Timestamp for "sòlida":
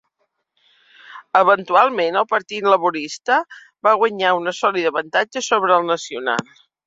4.61-4.93